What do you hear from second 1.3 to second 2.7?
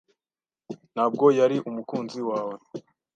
yari umukunzi wawe?